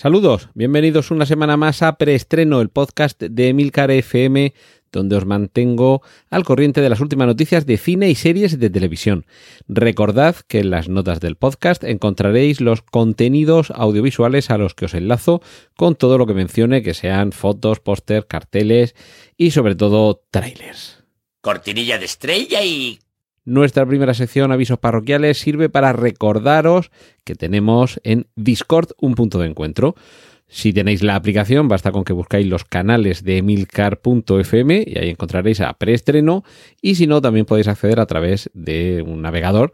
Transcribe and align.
Saludos, 0.00 0.48
bienvenidos 0.54 1.10
una 1.10 1.26
semana 1.26 1.58
más 1.58 1.82
a 1.82 1.98
Preestreno, 1.98 2.62
el 2.62 2.70
podcast 2.70 3.20
de 3.22 3.48
Emilcar 3.48 3.90
FM, 3.90 4.54
donde 4.90 5.14
os 5.14 5.26
mantengo 5.26 6.00
al 6.30 6.42
corriente 6.42 6.80
de 6.80 6.88
las 6.88 7.00
últimas 7.00 7.26
noticias 7.26 7.66
de 7.66 7.76
cine 7.76 8.08
y 8.08 8.14
series 8.14 8.58
de 8.58 8.70
televisión. 8.70 9.26
Recordad 9.68 10.36
que 10.36 10.60
en 10.60 10.70
las 10.70 10.88
notas 10.88 11.20
del 11.20 11.36
podcast 11.36 11.84
encontraréis 11.84 12.62
los 12.62 12.80
contenidos 12.80 13.72
audiovisuales 13.72 14.48
a 14.48 14.56
los 14.56 14.72
que 14.72 14.86
os 14.86 14.94
enlazo 14.94 15.42
con 15.76 15.96
todo 15.96 16.16
lo 16.16 16.26
que 16.26 16.32
mencione, 16.32 16.82
que 16.82 16.94
sean 16.94 17.32
fotos, 17.32 17.80
póster, 17.80 18.26
carteles 18.26 18.94
y 19.36 19.50
sobre 19.50 19.74
todo 19.74 20.24
trailers. 20.30 21.04
Cortinilla 21.42 21.98
de 21.98 22.06
estrella 22.06 22.64
y... 22.64 23.00
Nuestra 23.50 23.84
primera 23.84 24.14
sección, 24.14 24.52
avisos 24.52 24.78
parroquiales, 24.78 25.38
sirve 25.38 25.68
para 25.68 25.92
recordaros 25.92 26.92
que 27.24 27.34
tenemos 27.34 28.00
en 28.04 28.28
Discord 28.36 28.90
un 28.96 29.16
punto 29.16 29.40
de 29.40 29.48
encuentro. 29.48 29.96
Si 30.46 30.72
tenéis 30.72 31.02
la 31.02 31.16
aplicación, 31.16 31.66
basta 31.66 31.90
con 31.90 32.04
que 32.04 32.12
buscáis 32.12 32.46
los 32.46 32.64
canales 32.64 33.24
de 33.24 33.38
emilcar.fm 33.38 34.84
y 34.86 34.98
ahí 34.98 35.08
encontraréis 35.08 35.60
a 35.62 35.72
preestreno. 35.72 36.44
Y 36.80 36.94
si 36.94 37.08
no, 37.08 37.20
también 37.20 37.44
podéis 37.44 37.66
acceder 37.66 37.98
a 37.98 38.06
través 38.06 38.50
de 38.54 39.02
un 39.04 39.20
navegador 39.20 39.72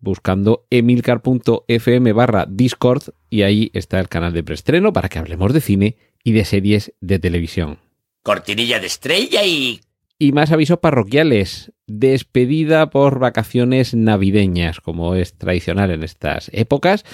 buscando 0.00 0.64
emilcar.fm 0.70 2.12
barra 2.14 2.46
Discord 2.48 3.10
y 3.28 3.42
ahí 3.42 3.70
está 3.74 4.00
el 4.00 4.08
canal 4.08 4.32
de 4.32 4.42
preestreno 4.42 4.94
para 4.94 5.10
que 5.10 5.18
hablemos 5.18 5.52
de 5.52 5.60
cine 5.60 5.96
y 6.24 6.32
de 6.32 6.46
series 6.46 6.94
de 7.02 7.18
televisión. 7.18 7.78
Cortinilla 8.22 8.80
de 8.80 8.86
estrella 8.86 9.44
y... 9.44 9.82
Y 10.20 10.32
más 10.32 10.50
avisos 10.50 10.78
parroquiales. 10.78 11.72
Despedida 11.86 12.90
por 12.90 13.20
vacaciones 13.20 13.94
navideñas, 13.94 14.80
como 14.80 15.14
es 15.14 15.38
tradicional 15.38 15.92
en 15.92 16.02
estas 16.02 16.50
épocas. 16.52 17.04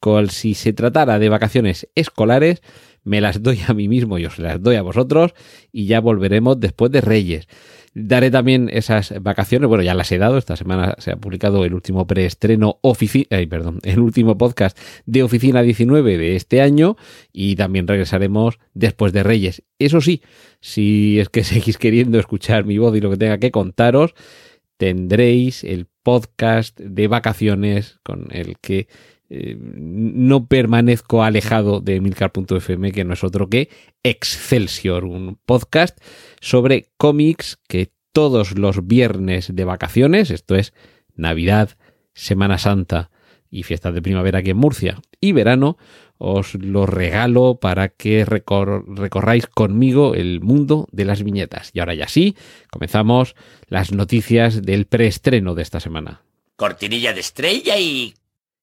Cual 0.00 0.30
si 0.30 0.54
se 0.54 0.72
tratara 0.72 1.18
de 1.18 1.28
vacaciones 1.28 1.88
escolares, 1.94 2.62
me 3.04 3.20
las 3.20 3.42
doy 3.42 3.60
a 3.68 3.74
mí 3.74 3.88
mismo 3.88 4.18
y 4.18 4.24
os 4.24 4.38
las 4.38 4.62
doy 4.62 4.76
a 4.76 4.82
vosotros 4.82 5.34
y 5.70 5.86
ya 5.86 6.00
volveremos 6.00 6.58
después 6.58 6.90
de 6.90 7.02
Reyes. 7.02 7.46
Daré 7.98 8.30
también 8.30 8.68
esas 8.70 9.14
vacaciones, 9.22 9.70
bueno, 9.70 9.82
ya 9.82 9.94
las 9.94 10.12
he 10.12 10.18
dado, 10.18 10.36
esta 10.36 10.54
semana 10.54 10.96
se 10.98 11.12
ha 11.12 11.16
publicado 11.16 11.64
el 11.64 11.72
último 11.72 12.06
preestreno 12.06 12.78
oficina, 12.82 13.38
perdón, 13.48 13.78
el 13.84 14.00
último 14.00 14.36
podcast 14.36 14.78
de 15.06 15.22
Oficina 15.22 15.62
19 15.62 16.18
de 16.18 16.36
este 16.36 16.60
año 16.60 16.98
y 17.32 17.56
también 17.56 17.88
regresaremos 17.88 18.58
después 18.74 19.14
de 19.14 19.22
Reyes. 19.22 19.62
Eso 19.78 20.02
sí, 20.02 20.20
si 20.60 21.18
es 21.18 21.30
que 21.30 21.42
seguís 21.44 21.78
queriendo 21.78 22.18
escuchar 22.18 22.66
mi 22.66 22.76
voz 22.76 22.94
y 22.94 23.00
lo 23.00 23.08
que 23.08 23.16
tenga 23.16 23.38
que 23.38 23.50
contaros, 23.50 24.12
tendréis 24.76 25.64
el 25.64 25.86
podcast 26.02 26.78
de 26.78 27.08
vacaciones 27.08 27.98
con 28.02 28.28
el 28.30 28.58
que 28.58 28.88
eh, 29.28 29.56
no 29.58 30.46
permanezco 30.46 31.22
alejado 31.22 31.80
de 31.80 32.00
Milcar.fm, 32.00 32.92
que 32.92 33.04
no 33.04 33.14
es 33.14 33.24
otro 33.24 33.48
que 33.48 33.68
Excelsior, 34.02 35.04
un 35.04 35.38
podcast 35.44 35.98
sobre 36.40 36.90
cómics 36.96 37.58
que 37.68 37.90
todos 38.12 38.56
los 38.56 38.86
viernes 38.86 39.54
de 39.54 39.64
vacaciones, 39.64 40.30
esto 40.30 40.54
es 40.54 40.72
Navidad, 41.14 41.70
Semana 42.14 42.58
Santa 42.58 43.10
y 43.50 43.62
fiestas 43.62 43.94
de 43.94 44.02
primavera 44.02 44.38
aquí 44.38 44.50
en 44.50 44.56
Murcia 44.56 45.00
y 45.20 45.32
verano, 45.32 45.76
os 46.18 46.54
lo 46.54 46.86
regalo 46.86 47.58
para 47.60 47.88
que 47.88 48.24
recor 48.24 48.84
recorráis 48.96 49.46
conmigo 49.46 50.14
el 50.14 50.40
mundo 50.40 50.88
de 50.92 51.04
las 51.04 51.22
viñetas. 51.22 51.70
Y 51.74 51.80
ahora 51.80 51.94
ya 51.94 52.08
sí, 52.08 52.36
comenzamos 52.70 53.34
las 53.68 53.92
noticias 53.92 54.62
del 54.62 54.86
preestreno 54.86 55.54
de 55.54 55.62
esta 55.62 55.80
semana. 55.80 56.22
Cortinilla 56.56 57.12
de 57.12 57.20
estrella 57.20 57.78
y... 57.78 58.14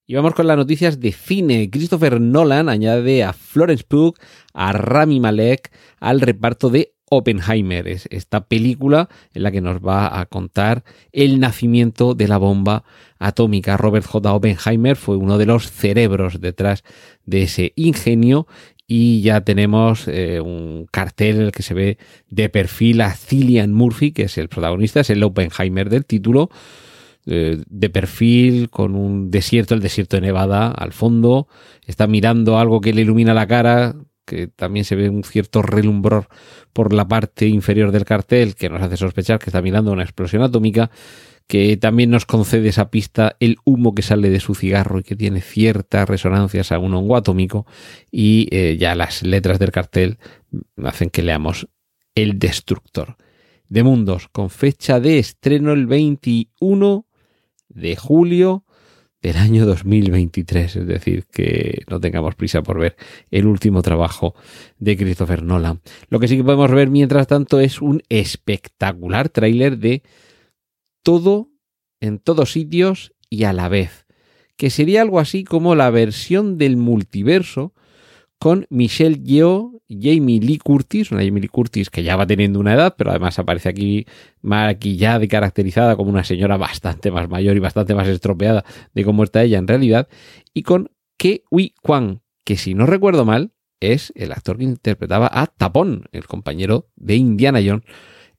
Y 0.05 0.15
vamos 0.15 0.33
con 0.33 0.47
las 0.47 0.57
noticias 0.57 0.99
de 0.99 1.13
cine. 1.13 1.69
Christopher 1.69 2.19
Nolan 2.19 2.67
añade 2.67 3.23
a 3.23 3.31
Florence 3.31 3.85
Pugh, 3.87 4.15
a 4.53 4.73
Rami 4.73 5.21
Malek 5.21 5.71
al 6.01 6.19
reparto 6.19 6.69
de 6.69 6.93
Oppenheimer, 7.09 7.87
es 7.87 8.07
esta 8.09 8.45
película 8.45 9.07
en 9.33 9.43
la 9.43 9.51
que 9.51 9.61
nos 9.61 9.77
va 9.77 10.19
a 10.19 10.25
contar 10.25 10.83
el 11.11 11.39
nacimiento 11.39 12.15
de 12.15 12.27
la 12.27 12.37
bomba 12.37 12.83
atómica. 13.19 13.77
Robert 13.77 14.05
J. 14.05 14.33
Oppenheimer 14.33 14.95
fue 14.95 15.15
uno 15.15 15.37
de 15.37 15.45
los 15.45 15.71
cerebros 15.71 16.41
detrás 16.41 16.83
de 17.25 17.43
ese 17.43 17.71
ingenio 17.75 18.47
y 18.87 19.21
ya 19.21 19.41
tenemos 19.41 20.07
eh, 20.07 20.41
un 20.41 20.87
cartel 20.91 21.37
en 21.37 21.41
el 21.43 21.51
que 21.51 21.63
se 21.63 21.73
ve 21.73 21.97
de 22.29 22.49
perfil 22.49 23.01
a 23.01 23.13
Cillian 23.13 23.71
Murphy, 23.73 24.11
que 24.11 24.23
es 24.23 24.37
el 24.37 24.49
protagonista, 24.49 25.01
es 25.01 25.09
el 25.09 25.23
Oppenheimer 25.23 25.89
del 25.89 26.05
título, 26.05 26.49
eh, 27.25 27.63
de 27.67 27.89
perfil 27.89 28.69
con 28.69 28.95
un 28.95 29.31
desierto, 29.31 29.73
el 29.73 29.79
desierto 29.79 30.17
de 30.17 30.21
Nevada 30.21 30.69
al 30.69 30.91
fondo, 30.91 31.47
está 31.85 32.05
mirando 32.07 32.57
algo 32.59 32.81
que 32.81 32.93
le 32.93 33.01
ilumina 33.01 33.33
la 33.33 33.47
cara, 33.47 33.95
que 34.25 34.47
también 34.47 34.85
se 34.85 34.95
ve 34.95 35.09
un 35.09 35.23
cierto 35.23 35.61
relumbror 35.61 36.27
por 36.73 36.93
la 36.93 37.07
parte 37.07 37.47
inferior 37.47 37.91
del 37.91 38.05
cartel 38.05 38.55
que 38.55 38.69
nos 38.69 38.81
hace 38.81 38.97
sospechar 38.97 39.39
que 39.39 39.47
está 39.47 39.61
mirando 39.61 39.91
una 39.91 40.03
explosión 40.03 40.41
atómica, 40.41 40.91
que 41.47 41.77
también 41.77 42.09
nos 42.09 42.25
concede 42.25 42.69
esa 42.69 42.89
pista 42.89 43.35
el 43.39 43.57
humo 43.65 43.93
que 43.93 44.01
sale 44.01 44.29
de 44.29 44.39
su 44.39 44.55
cigarro 44.55 44.99
y 44.99 45.03
que 45.03 45.15
tiene 45.15 45.41
ciertas 45.41 46.07
resonancias 46.07 46.71
a 46.71 46.79
un 46.79 46.93
hongo 46.93 47.15
atómico 47.15 47.65
y 48.11 48.47
eh, 48.51 48.77
ya 48.77 48.95
las 48.95 49.23
letras 49.23 49.59
del 49.59 49.71
cartel 49.71 50.17
hacen 50.83 51.09
que 51.09 51.21
leamos 51.21 51.67
el 52.15 52.39
destructor. 52.39 53.17
De 53.67 53.83
mundos 53.83 54.27
con 54.31 54.49
fecha 54.49 54.99
de 54.99 55.19
estreno 55.19 55.73
el 55.73 55.87
21 55.87 57.07
de 57.73 57.95
julio 57.95 58.65
del 59.21 59.37
año 59.37 59.65
2023, 59.65 60.75
es 60.75 60.87
decir, 60.87 61.25
que 61.31 61.83
no 61.89 61.99
tengamos 62.01 62.35
prisa 62.35 62.61
por 62.61 62.77
ver 62.77 62.97
el 63.31 63.47
último 63.47 63.81
trabajo 63.81 64.35
de 64.79 64.97
Christopher 64.97 65.43
Nolan. 65.43 65.79
Lo 66.09 66.19
que 66.19 66.27
sí 66.27 66.35
que 66.35 66.43
podemos 66.43 66.69
ver 66.71 66.89
mientras 66.89 67.27
tanto 67.27 67.61
es 67.61 67.81
un 67.81 68.03
espectacular 68.09 69.29
tráiler 69.29 69.77
de 69.77 70.03
todo 71.03 71.49
en 72.01 72.19
todos 72.19 72.51
sitios 72.51 73.13
y 73.29 73.45
a 73.45 73.53
la 73.53 73.69
vez, 73.69 74.05
que 74.57 74.69
sería 74.69 75.01
algo 75.01 75.21
así 75.21 75.45
como 75.45 75.73
la 75.73 75.89
versión 75.89 76.57
del 76.57 76.75
multiverso 76.75 77.73
con 78.43 78.67
Michelle 78.69 79.23
Yeoh, 79.23 79.81
Jamie 79.87 80.41
Lee 80.41 80.57
Curtis, 80.57 81.13
una 81.13 81.23
Jamie 81.23 81.39
Lee 81.39 81.47
Curtis 81.47 81.89
que 81.89 82.03
ya 82.03 82.17
va 82.17 82.27
teniendo 82.27 82.59
una 82.59 82.73
edad, 82.73 82.93
pero 82.97 83.11
además 83.11 83.39
aparece 83.39 83.69
aquí 83.69 84.05
maquillada 84.41 85.23
y 85.23 85.29
caracterizada 85.29 85.95
como 85.95 86.09
una 86.09 86.25
señora 86.25 86.57
bastante 86.57 87.09
más 87.09 87.29
mayor 87.29 87.55
y 87.55 87.59
bastante 87.59 87.95
más 87.95 88.05
estropeada 88.09 88.65
de 88.93 89.05
cómo 89.05 89.23
está 89.23 89.43
ella 89.43 89.59
en 89.59 89.67
realidad, 89.69 90.09
y 90.53 90.63
con 90.63 90.91
Ke 91.15 91.45
Huy 91.51 91.73
Kwan, 91.81 92.21
que 92.43 92.57
si 92.57 92.73
no 92.73 92.85
recuerdo 92.85 93.23
mal, 93.23 93.53
es 93.79 94.11
el 94.13 94.33
actor 94.33 94.57
que 94.57 94.65
interpretaba 94.65 95.29
a 95.31 95.47
Tapón, 95.47 96.09
el 96.11 96.27
compañero 96.27 96.89
de 96.97 97.15
Indiana 97.15 97.61
Jones 97.65 97.85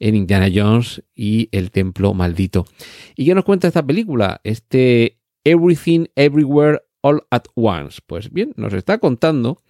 en 0.00 0.16
Indiana 0.16 0.50
Jones 0.54 1.02
y 1.14 1.48
el 1.50 1.70
Templo 1.70 2.12
Maldito. 2.12 2.66
¿Y 3.16 3.24
qué 3.24 3.34
nos 3.34 3.44
cuenta 3.44 3.68
esta 3.68 3.86
película? 3.86 4.42
Este 4.44 5.18
Everything 5.44 6.08
Everywhere 6.14 6.82
All 7.00 7.22
at 7.30 7.44
Once. 7.54 8.00
Pues 8.06 8.30
bien, 8.30 8.52
nos 8.56 8.74
está 8.74 8.98
contando 8.98 9.62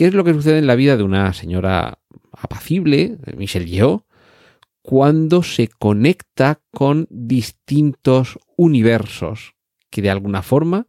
qué 0.00 0.06
es 0.06 0.14
lo 0.14 0.24
que 0.24 0.32
sucede 0.32 0.56
en 0.56 0.66
la 0.66 0.76
vida 0.76 0.96
de 0.96 1.02
una 1.02 1.34
señora 1.34 1.98
apacible, 2.32 3.18
Michelle 3.36 3.66
Yeoh, 3.66 4.06
cuando 4.80 5.42
se 5.42 5.68
conecta 5.68 6.62
con 6.70 7.06
distintos 7.10 8.38
universos 8.56 9.56
que 9.90 10.00
de 10.00 10.08
alguna 10.08 10.40
forma 10.40 10.86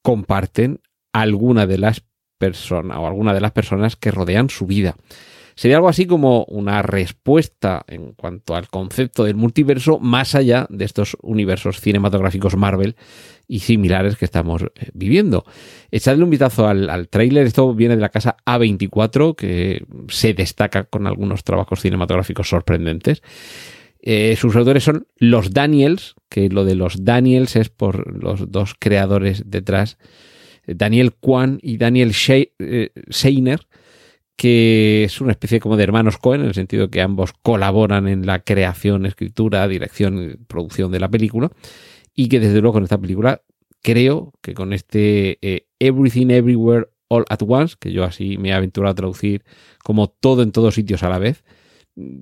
comparten 0.00 0.80
alguna 1.12 1.66
de 1.66 1.76
las 1.76 2.04
personas 2.38 2.96
o 2.96 3.06
alguna 3.06 3.34
de 3.34 3.42
las 3.42 3.52
personas 3.52 3.96
que 3.96 4.10
rodean 4.10 4.48
su 4.48 4.64
vida. 4.64 4.96
Sería 5.56 5.78
algo 5.78 5.88
así 5.88 6.06
como 6.06 6.44
una 6.44 6.82
respuesta 6.82 7.82
en 7.88 8.12
cuanto 8.12 8.54
al 8.54 8.68
concepto 8.68 9.24
del 9.24 9.36
multiverso 9.36 9.98
más 9.98 10.34
allá 10.34 10.66
de 10.68 10.84
estos 10.84 11.16
universos 11.22 11.80
cinematográficos 11.80 12.56
Marvel 12.56 12.94
y 13.48 13.60
similares 13.60 14.16
que 14.16 14.26
estamos 14.26 14.62
eh, 14.62 14.90
viviendo. 14.92 15.46
Echadle 15.90 16.24
un 16.24 16.30
vistazo 16.30 16.68
al, 16.68 16.90
al 16.90 17.08
tráiler, 17.08 17.46
esto 17.46 17.74
viene 17.74 17.96
de 17.96 18.02
la 18.02 18.10
casa 18.10 18.36
A24 18.44 19.34
que 19.34 19.82
se 20.08 20.34
destaca 20.34 20.84
con 20.84 21.06
algunos 21.06 21.42
trabajos 21.42 21.80
cinematográficos 21.80 22.50
sorprendentes. 22.50 23.22
Eh, 24.02 24.36
sus 24.36 24.54
autores 24.56 24.84
son 24.84 25.06
los 25.16 25.52
Daniels, 25.52 26.16
que 26.28 26.50
lo 26.50 26.66
de 26.66 26.74
los 26.74 27.02
Daniels 27.02 27.56
es 27.56 27.70
por 27.70 28.22
los 28.22 28.52
dos 28.52 28.74
creadores 28.78 29.44
detrás, 29.46 29.96
Daniel 30.66 31.14
Kwan 31.14 31.58
y 31.62 31.78
Daniel 31.78 32.12
Scheiner, 32.12 33.66
que 34.36 35.04
es 35.04 35.20
una 35.20 35.32
especie 35.32 35.60
como 35.60 35.76
de 35.76 35.84
hermanos 35.84 36.18
Cohen, 36.18 36.42
en 36.42 36.48
el 36.48 36.54
sentido 36.54 36.90
que 36.90 37.00
ambos 37.00 37.32
colaboran 37.42 38.06
en 38.06 38.26
la 38.26 38.40
creación, 38.40 39.06
escritura, 39.06 39.66
dirección 39.66 40.22
y 40.22 40.36
producción 40.36 40.92
de 40.92 41.00
la 41.00 41.08
película, 41.08 41.50
y 42.14 42.28
que 42.28 42.38
desde 42.38 42.60
luego 42.60 42.74
con 42.74 42.84
esta 42.84 42.98
película 42.98 43.42
creo 43.82 44.32
que 44.42 44.54
con 44.54 44.72
este 44.72 45.38
eh, 45.42 45.66
Everything 45.78 46.30
Everywhere 46.30 46.88
All 47.08 47.24
at 47.28 47.40
Once, 47.46 47.76
que 47.78 47.92
yo 47.92 48.04
así 48.04 48.36
me 48.36 48.50
he 48.50 48.52
aventurado 48.52 48.92
a 48.92 48.94
traducir 48.94 49.44
como 49.82 50.08
todo 50.08 50.42
en 50.42 50.52
todos 50.52 50.74
sitios 50.74 51.02
a 51.02 51.08
la 51.08 51.18
vez, 51.18 51.44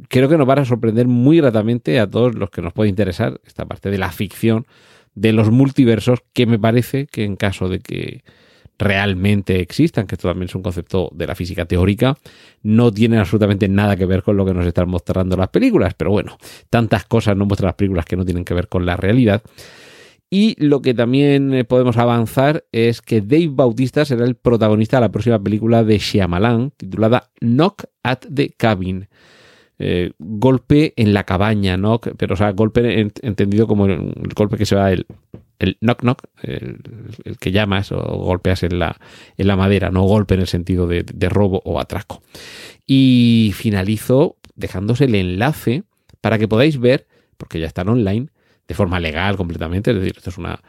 creo 0.08 0.28
que 0.28 0.36
nos 0.36 0.46
van 0.46 0.60
a 0.60 0.64
sorprender 0.64 1.08
muy 1.08 1.38
gratamente 1.38 1.98
a 1.98 2.08
todos 2.08 2.34
los 2.34 2.50
que 2.50 2.62
nos 2.62 2.72
puede 2.72 2.90
interesar 2.90 3.40
esta 3.44 3.64
parte 3.64 3.90
de 3.90 3.98
la 3.98 4.12
ficción, 4.12 4.66
de 5.14 5.32
los 5.32 5.50
multiversos, 5.50 6.20
que 6.32 6.46
me 6.46 6.58
parece 6.58 7.06
que 7.06 7.24
en 7.24 7.36
caso 7.36 7.68
de 7.68 7.80
que 7.80 8.24
realmente 8.78 9.60
existan, 9.60 10.06
que 10.06 10.14
esto 10.14 10.28
también 10.28 10.48
es 10.48 10.54
un 10.54 10.62
concepto 10.62 11.10
de 11.14 11.26
la 11.26 11.34
física 11.34 11.64
teórica, 11.64 12.16
no 12.62 12.92
tienen 12.92 13.20
absolutamente 13.20 13.68
nada 13.68 13.96
que 13.96 14.06
ver 14.06 14.22
con 14.22 14.36
lo 14.36 14.44
que 14.44 14.54
nos 14.54 14.66
están 14.66 14.88
mostrando 14.88 15.36
las 15.36 15.48
películas, 15.48 15.94
pero 15.94 16.10
bueno, 16.10 16.36
tantas 16.70 17.04
cosas 17.04 17.36
nos 17.36 17.46
muestran 17.46 17.68
las 17.68 17.76
películas 17.76 18.04
que 18.04 18.16
no 18.16 18.24
tienen 18.24 18.44
que 18.44 18.54
ver 18.54 18.68
con 18.68 18.86
la 18.86 18.96
realidad. 18.96 19.42
Y 20.30 20.56
lo 20.58 20.82
que 20.82 20.94
también 20.94 21.54
eh, 21.54 21.64
podemos 21.64 21.96
avanzar 21.96 22.64
es 22.72 23.00
que 23.00 23.20
Dave 23.20 23.50
Bautista 23.50 24.04
será 24.04 24.24
el 24.24 24.34
protagonista 24.34 24.96
de 24.96 25.02
la 25.02 25.12
próxima 25.12 25.40
película 25.40 25.84
de 25.84 25.98
Shyamalan, 25.98 26.72
titulada 26.76 27.30
Knock 27.40 27.84
at 28.02 28.20
the 28.34 28.52
Cabin. 28.56 29.06
Eh, 29.78 30.12
golpe 30.18 30.92
en 30.96 31.14
la 31.14 31.24
cabaña, 31.24 31.76
¿no? 31.76 32.00
Pero, 32.00 32.34
o 32.34 32.36
sea, 32.36 32.52
golpe 32.52 33.10
entendido 33.22 33.66
como 33.66 33.86
el, 33.86 34.12
golpe 34.34 34.56
que 34.56 34.66
se 34.66 34.76
va 34.76 34.92
el, 34.92 35.06
el 35.58 35.78
knock 35.80 36.00
knock, 36.00 36.22
el, 36.42 36.78
que 37.38 37.52
llamas 37.52 37.92
o 37.92 38.00
golpeas 38.00 38.62
en 38.62 38.78
la, 38.78 38.96
en 39.36 39.46
la 39.46 39.56
madera, 39.56 39.90
no 39.90 40.02
golpe 40.02 40.34
en 40.34 40.40
el 40.40 40.46
sentido 40.46 40.86
de, 40.86 41.04
robo 41.28 41.62
o 41.64 41.80
atraco. 41.80 42.22
Y 42.86 43.52
finalizo 43.54 44.36
dejándose 44.54 45.04
el 45.04 45.14
enlace 45.14 45.84
para 46.20 46.38
que 46.38 46.48
podáis 46.48 46.78
ver, 46.78 47.06
porque 47.36 47.60
ya 47.60 47.66
están 47.66 47.88
online, 47.88 48.28
de 48.66 48.74
forma 48.74 49.00
legal 49.00 49.36
completamente, 49.36 49.90
es 49.90 49.96
decir, 49.98 50.14
esto 50.16 50.30
es 50.30 50.38
una... 50.38 50.60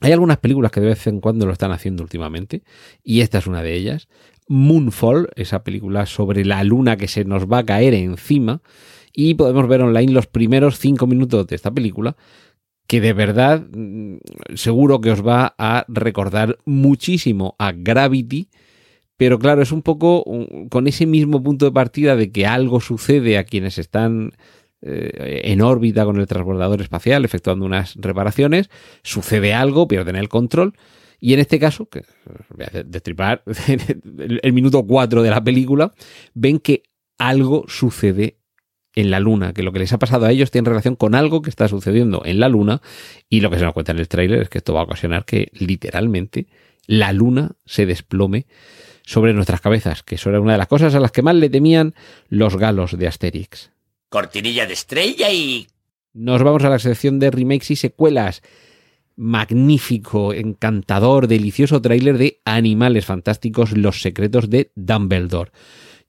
Hay 0.00 0.12
algunas 0.12 0.38
películas 0.38 0.72
que 0.72 0.80
de 0.80 0.88
vez 0.88 1.06
en 1.06 1.20
cuando 1.20 1.46
lo 1.46 1.52
están 1.52 1.72
haciendo 1.72 2.02
últimamente, 2.02 2.62
y 3.02 3.20
esta 3.20 3.38
es 3.38 3.46
una 3.46 3.62
de 3.62 3.74
ellas. 3.74 4.08
Moonfall, 4.46 5.30
esa 5.36 5.64
película 5.64 6.04
sobre 6.04 6.44
la 6.44 6.62
luna 6.64 6.96
que 6.96 7.08
se 7.08 7.24
nos 7.24 7.46
va 7.46 7.58
a 7.58 7.64
caer 7.64 7.94
encima, 7.94 8.60
y 9.18 9.34
podemos 9.34 9.66
ver 9.66 9.80
online 9.80 10.12
los 10.12 10.26
primeros 10.26 10.78
cinco 10.78 11.06
minutos 11.06 11.46
de 11.46 11.56
esta 11.56 11.70
película, 11.70 12.16
que 12.86 13.00
de 13.00 13.12
verdad 13.12 13.66
mm, 13.70 14.16
seguro 14.54 15.00
que 15.00 15.10
os 15.10 15.26
va 15.26 15.54
a 15.58 15.84
recordar 15.88 16.58
muchísimo 16.64 17.56
a 17.58 17.72
Gravity, 17.72 18.48
pero 19.16 19.38
claro, 19.38 19.62
es 19.62 19.72
un 19.72 19.82
poco 19.82 20.24
con 20.70 20.86
ese 20.86 21.06
mismo 21.06 21.42
punto 21.42 21.64
de 21.64 21.72
partida 21.72 22.16
de 22.16 22.30
que 22.30 22.46
algo 22.46 22.80
sucede 22.80 23.38
a 23.38 23.44
quienes 23.44 23.78
están 23.78 24.32
eh, 24.82 25.40
en 25.44 25.62
órbita 25.62 26.04
con 26.04 26.20
el 26.20 26.26
transbordador 26.26 26.82
espacial 26.82 27.24
efectuando 27.24 27.64
unas 27.64 27.94
reparaciones, 27.96 28.68
sucede 29.02 29.54
algo, 29.54 29.88
pierden 29.88 30.16
el 30.16 30.28
control 30.28 30.74
y 31.18 31.32
en 31.32 31.40
este 31.40 31.58
caso, 31.58 31.88
que 31.88 32.02
voy 32.54 32.66
a 32.66 32.82
destripar 32.84 33.42
el 34.42 34.52
minuto 34.52 34.86
4 34.86 35.22
de 35.22 35.30
la 35.30 35.42
película, 35.42 35.94
ven 36.34 36.58
que 36.58 36.82
algo 37.18 37.64
sucede 37.68 38.38
en 38.96 39.10
la 39.10 39.20
Luna, 39.20 39.52
que 39.52 39.62
lo 39.62 39.72
que 39.72 39.78
les 39.78 39.92
ha 39.92 39.98
pasado 39.98 40.26
a 40.26 40.32
ellos 40.32 40.50
tiene 40.50 40.68
relación 40.68 40.96
con 40.96 41.14
algo 41.14 41.42
que 41.42 41.50
está 41.50 41.68
sucediendo 41.68 42.22
en 42.24 42.40
la 42.40 42.48
Luna 42.48 42.82
y 43.28 43.40
lo 43.40 43.50
que 43.50 43.58
se 43.58 43.64
nos 43.64 43.74
cuenta 43.74 43.92
en 43.92 43.98
el 43.98 44.08
tráiler 44.08 44.42
es 44.42 44.48
que 44.48 44.58
esto 44.58 44.74
va 44.74 44.80
a 44.80 44.84
ocasionar 44.84 45.24
que 45.24 45.50
literalmente 45.52 46.46
la 46.86 47.12
Luna 47.12 47.52
se 47.64 47.86
desplome 47.86 48.46
sobre 49.04 49.34
nuestras 49.34 49.60
cabezas, 49.60 50.02
que 50.02 50.16
eso 50.16 50.30
era 50.30 50.40
una 50.40 50.52
de 50.52 50.58
las 50.58 50.66
cosas 50.66 50.94
a 50.94 51.00
las 51.00 51.12
que 51.12 51.22
más 51.22 51.36
le 51.36 51.50
temían 51.50 51.94
los 52.28 52.56
galos 52.56 52.98
de 52.98 53.06
Asterix. 53.06 53.70
Cortinilla 54.08 54.66
de 54.66 54.72
estrella 54.72 55.30
y... 55.30 55.68
Nos 56.12 56.42
vamos 56.42 56.64
a 56.64 56.70
la 56.70 56.78
sección 56.78 57.18
de 57.18 57.30
remakes 57.30 57.70
y 57.70 57.76
secuelas 57.76 58.42
magnífico, 59.14 60.32
encantador, 60.32 61.26
delicioso 61.28 61.82
tráiler 61.82 62.16
de 62.16 62.40
Animales 62.44 63.04
Fantásticos, 63.04 63.76
Los 63.76 64.00
Secretos 64.00 64.48
de 64.48 64.70
Dumbledore. 64.74 65.50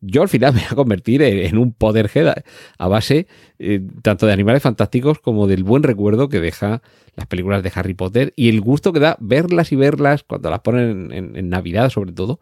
Yo 0.01 0.21
al 0.21 0.29
final 0.29 0.53
me 0.53 0.61
voy 0.61 0.67
a 0.69 0.75
convertir 0.75 1.21
en 1.21 1.57
un 1.57 1.73
poderhead 1.73 2.43
a 2.77 2.87
base 2.87 3.27
eh, 3.59 3.81
tanto 4.01 4.25
de 4.25 4.33
Animales 4.33 4.63
Fantásticos 4.63 5.19
como 5.19 5.47
del 5.47 5.63
buen 5.63 5.83
recuerdo 5.83 6.29
que 6.29 6.39
deja 6.39 6.81
las 7.15 7.27
películas 7.27 7.63
de 7.63 7.71
Harry 7.73 7.93
Potter 7.93 8.33
y 8.35 8.49
el 8.49 8.61
gusto 8.61 8.93
que 8.93 8.99
da 8.99 9.17
verlas 9.19 9.71
y 9.71 9.75
verlas 9.75 10.23
cuando 10.23 10.49
las 10.49 10.59
ponen 10.59 11.11
en, 11.11 11.49
Navidad 11.49 11.89
sobre 11.89 12.11
todo 12.11 12.39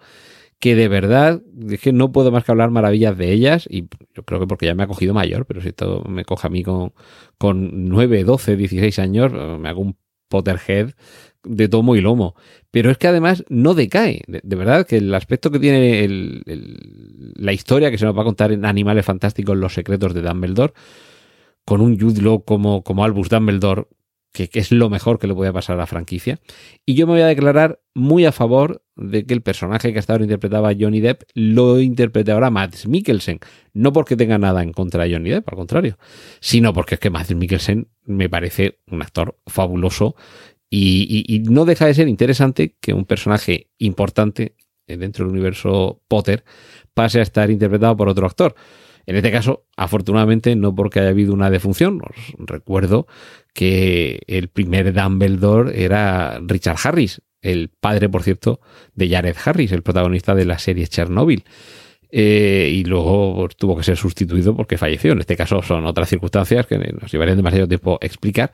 que 0.59 0.75
de 0.75 0.87
verdad 0.87 1.41
es 1.69 1.79
que 1.79 1.93
no 1.93 2.11
puedo 2.11 2.31
más 2.31 2.43
que 2.43 2.51
hablar 2.51 2.71
maravillas 2.71 3.17
de 3.17 3.31
ellas 3.31 3.67
y 3.69 3.87
yo 4.13 4.23
creo 4.23 4.39
que 4.39 4.47
porque 4.47 4.65
ya 4.65 4.73
me 4.73 4.83
ha 4.83 4.87
cogido 4.87 5.13
mayor, 5.13 5.45
pero 5.45 5.61
si 5.61 5.67
esto 5.69 6.03
me 6.07 6.23
coge 6.23 6.47
a 6.47 6.49
mí 6.49 6.63
con, 6.63 6.93
con 7.37 7.89
9, 7.89 8.23
12, 8.23 8.55
16 8.55 8.99
años, 8.99 9.33
me 9.59 9.67
hago 9.67 9.81
un 9.81 9.97
Potterhead 10.27 10.93
de 11.43 11.69
tomo 11.69 11.95
y 11.95 12.01
lomo. 12.01 12.35
Pero 12.71 12.91
es 12.91 12.97
que 12.97 13.07
además 13.07 13.43
no 13.49 13.73
decae. 13.73 14.21
De, 14.27 14.55
verdad 14.55 14.85
que 14.85 14.97
el 14.97 15.13
aspecto 15.13 15.51
que 15.51 15.59
tiene 15.59 16.07
la 17.35 17.53
historia 17.53 17.91
que 17.91 17.97
se 17.97 18.05
nos 18.05 18.17
va 18.17 18.21
a 18.21 18.25
contar 18.25 18.51
en 18.51 18.65
Animales 18.65 19.05
Fantásticos, 19.05 19.55
Los 19.55 19.73
Secretos 19.73 20.13
de 20.13 20.21
Dumbledore, 20.21 20.73
con 21.63 21.81
un 21.81 21.99
Jude 21.99 22.41
como, 22.45 22.83
como 22.83 23.03
Albus 23.03 23.29
Dumbledore, 23.29 23.85
que, 24.35 24.59
es 24.59 24.71
lo 24.71 24.89
mejor 24.89 25.17
que 25.17 25.27
le 25.27 25.33
puede 25.33 25.53
pasar 25.53 25.75
a 25.75 25.79
la 25.79 25.87
franquicia. 25.87 26.39
Y 26.85 26.95
yo 26.95 27.07
me 27.07 27.13
voy 27.13 27.21
a 27.21 27.27
declarar 27.27 27.79
muy 27.93 28.25
a 28.25 28.31
favor 28.31 28.83
de 28.95 29.25
que 29.25 29.33
el 29.33 29.41
personaje 29.41 29.93
que 29.93 29.99
hasta 29.99 30.13
ahora 30.13 30.25
interpretaba 30.25 30.73
Johnny 30.77 30.99
Depp 30.99 31.23
lo 31.33 31.79
interprete 31.79 32.31
ahora 32.31 32.49
Mads 32.49 32.87
Mikkelsen. 32.87 33.39
No 33.73 33.93
porque 33.93 34.15
tenga 34.15 34.37
nada 34.37 34.61
en 34.61 34.73
contra 34.73 35.05
de 35.05 35.13
Johnny 35.13 35.29
Depp, 35.29 35.49
al 35.49 35.55
contrario, 35.55 35.97
sino 36.41 36.73
porque 36.73 36.95
es 36.95 36.99
que 36.99 37.09
Mads 37.09 37.33
Mikkelsen 37.33 37.87
me 38.03 38.29
parece 38.29 38.79
un 38.91 39.01
actor 39.01 39.39
fabuloso 39.47 40.15
y, 40.69 41.43
no 41.49 41.63
deja 41.63 41.85
de 41.85 41.93
ser 41.93 42.09
interesante 42.09 42.75
que 42.81 42.93
un 42.93 43.05
personaje 43.05 43.69
importante 43.77 44.55
dentro 44.87 45.25
del 45.25 45.33
universo 45.33 46.01
Potter 46.07 46.43
pase 46.93 47.19
a 47.19 47.23
estar 47.23 47.49
interpretado 47.49 47.95
por 47.95 48.09
otro 48.09 48.25
actor. 48.25 48.55
En 49.05 49.15
este 49.15 49.31
caso, 49.31 49.65
afortunadamente, 49.77 50.55
no 50.55 50.73
porque 50.73 50.99
haya 50.99 51.09
habido 51.09 51.33
una 51.33 51.49
defunción, 51.49 52.01
os 52.03 52.33
recuerdo 52.39 53.07
que 53.53 54.21
el 54.27 54.49
primer 54.49 54.93
Dumbledore 54.93 55.83
era 55.83 56.39
Richard 56.41 56.77
Harris, 56.83 57.21
el 57.41 57.69
padre, 57.69 58.09
por 58.09 58.23
cierto, 58.23 58.59
de 58.95 59.09
Jared 59.09 59.35
Harris, 59.43 59.71
el 59.71 59.83
protagonista 59.83 60.33
de 60.33 60.45
la 60.45 60.57
serie 60.57 60.87
Chernobyl. 60.87 61.43
Eh, 62.09 62.71
y 62.71 62.85
luego 62.85 63.49
tuvo 63.57 63.75
que 63.75 63.83
ser 63.83 63.97
sustituido 63.97 64.55
porque 64.55 64.77
falleció. 64.77 65.11
En 65.11 65.19
este 65.19 65.35
caso 65.35 65.61
son 65.61 65.85
otras 65.85 66.09
circunstancias 66.09 66.65
que 66.65 66.77
nos 66.77 67.11
llevarían 67.11 67.37
demasiado 67.37 67.67
tiempo 67.67 67.97
explicar, 68.01 68.51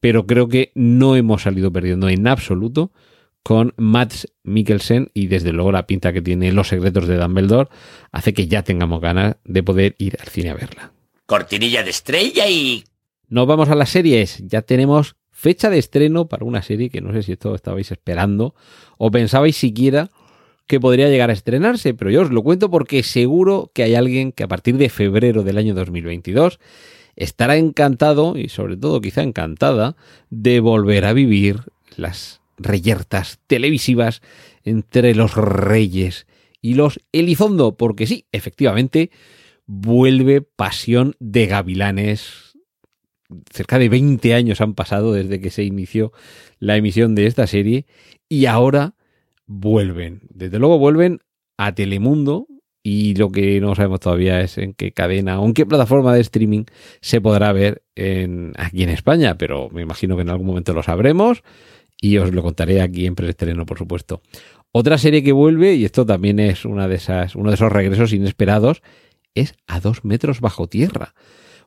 pero 0.00 0.26
creo 0.26 0.48
que 0.48 0.70
no 0.74 1.16
hemos 1.16 1.42
salido 1.42 1.72
perdiendo 1.72 2.08
en 2.08 2.26
absoluto 2.28 2.92
con 3.42 3.74
Matt 3.76 4.14
Mikkelsen 4.44 5.10
y 5.14 5.26
desde 5.26 5.52
luego 5.52 5.72
la 5.72 5.86
pinta 5.86 6.12
que 6.12 6.22
tiene 6.22 6.52
Los 6.52 6.68
secretos 6.68 7.06
de 7.06 7.16
Dumbledore 7.16 7.70
hace 8.12 8.34
que 8.34 8.46
ya 8.46 8.62
tengamos 8.62 9.00
ganas 9.00 9.36
de 9.44 9.62
poder 9.62 9.94
ir 9.98 10.16
al 10.20 10.28
cine 10.28 10.50
a 10.50 10.54
verla. 10.54 10.92
Cortinilla 11.26 11.82
de 11.82 11.90
estrella 11.90 12.48
y... 12.48 12.84
Nos 13.28 13.46
vamos 13.46 13.68
a 13.68 13.76
las 13.76 13.90
series. 13.90 14.42
Ya 14.46 14.62
tenemos 14.62 15.16
fecha 15.30 15.70
de 15.70 15.78
estreno 15.78 16.28
para 16.28 16.44
una 16.44 16.62
serie 16.62 16.90
que 16.90 17.00
no 17.00 17.12
sé 17.12 17.22
si 17.22 17.32
esto 17.32 17.54
estabais 17.54 17.90
esperando 17.90 18.54
o 18.98 19.10
pensabais 19.10 19.56
siquiera 19.56 20.10
que 20.66 20.80
podría 20.80 21.08
llegar 21.08 21.30
a 21.30 21.32
estrenarse, 21.32 21.94
pero 21.94 22.10
yo 22.10 22.22
os 22.22 22.30
lo 22.30 22.42
cuento 22.42 22.70
porque 22.70 23.02
seguro 23.02 23.70
que 23.74 23.82
hay 23.82 23.94
alguien 23.94 24.32
que 24.32 24.44
a 24.44 24.48
partir 24.48 24.76
de 24.76 24.88
febrero 24.88 25.42
del 25.42 25.58
año 25.58 25.74
2022 25.74 26.60
estará 27.16 27.56
encantado 27.56 28.36
y 28.36 28.48
sobre 28.48 28.76
todo 28.76 29.00
quizá 29.00 29.22
encantada 29.22 29.96
de 30.30 30.60
volver 30.60 31.04
a 31.06 31.12
vivir 31.12 31.60
las 31.96 32.39
reyertas 32.60 33.40
televisivas 33.46 34.22
entre 34.64 35.14
los 35.14 35.34
reyes 35.34 36.26
y 36.60 36.74
los 36.74 37.00
Elizondo, 37.12 37.76
porque 37.76 38.06
sí, 38.06 38.26
efectivamente, 38.32 39.10
vuelve 39.66 40.42
Pasión 40.42 41.16
de 41.18 41.46
Gavilanes. 41.46 42.58
Cerca 43.50 43.78
de 43.78 43.88
20 43.88 44.34
años 44.34 44.60
han 44.60 44.74
pasado 44.74 45.12
desde 45.12 45.40
que 45.40 45.50
se 45.50 45.64
inició 45.64 46.12
la 46.58 46.76
emisión 46.76 47.14
de 47.14 47.26
esta 47.26 47.46
serie 47.46 47.86
y 48.28 48.46
ahora 48.46 48.94
vuelven. 49.46 50.22
Desde 50.28 50.58
luego 50.58 50.78
vuelven 50.78 51.20
a 51.56 51.74
Telemundo 51.74 52.46
y 52.82 53.14
lo 53.14 53.30
que 53.30 53.60
no 53.60 53.74
sabemos 53.74 54.00
todavía 54.00 54.40
es 54.40 54.58
en 54.58 54.72
qué 54.72 54.92
cadena 54.92 55.40
o 55.40 55.46
en 55.46 55.54
qué 55.54 55.66
plataforma 55.66 56.14
de 56.14 56.20
streaming 56.20 56.64
se 57.00 57.20
podrá 57.20 57.52
ver 57.52 57.82
en, 57.94 58.52
aquí 58.56 58.82
en 58.82 58.88
España, 58.88 59.36
pero 59.36 59.68
me 59.70 59.82
imagino 59.82 60.16
que 60.16 60.22
en 60.22 60.30
algún 60.30 60.46
momento 60.46 60.72
lo 60.72 60.82
sabremos 60.82 61.42
y 62.00 62.16
os 62.18 62.32
lo 62.32 62.42
contaré 62.42 62.80
aquí 62.80 63.06
en 63.06 63.14
preestreno, 63.14 63.66
por 63.66 63.78
supuesto. 63.78 64.22
Otra 64.72 64.98
serie 64.98 65.22
que 65.22 65.32
vuelve, 65.32 65.74
y 65.74 65.84
esto 65.84 66.06
también 66.06 66.38
es 66.38 66.64
una 66.64 66.88
de 66.88 66.96
esas, 66.96 67.34
uno 67.34 67.50
de 67.50 67.56
esos 67.56 67.72
regresos 67.72 68.12
inesperados, 68.12 68.82
es 69.34 69.54
A 69.66 69.80
dos 69.80 70.04
metros 70.04 70.40
bajo 70.40 70.68
tierra. 70.68 71.14